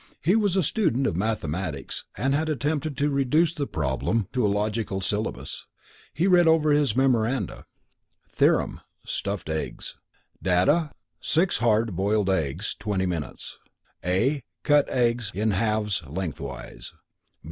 He 0.23 0.35
was 0.35 0.55
a 0.55 0.63
student 0.63 1.05
of 1.05 1.15
mathematics, 1.15 2.05
and 2.17 2.33
had 2.33 2.49
attempted 2.49 2.97
to 2.97 3.11
reduce 3.11 3.53
the 3.53 3.67
problem 3.67 4.27
to 4.33 4.43
a 4.43 4.49
logical 4.49 4.99
syllabus. 4.99 5.67
He 6.11 6.25
read 6.25 6.47
over 6.47 6.71
his 6.71 6.97
memoranda: 6.97 7.67
THEOREM: 8.37 8.81
STUFFED 9.05 9.51
EGGS. 9.51 9.97
Data: 10.41 10.89
six 11.19 11.59
hard, 11.59 11.95
boiled 11.95 12.31
eggs 12.31 12.75
(20 12.79 13.05
minutes). 13.05 13.59
(a) 14.03 14.41
Cut 14.63 14.89
eggs 14.89 15.31
in 15.35 15.51
halves 15.51 16.01
lengthwise. 16.07 16.93